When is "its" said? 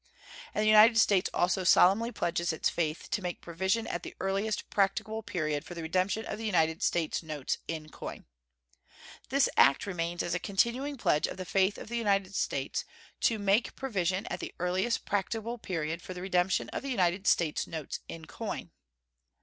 2.51-2.69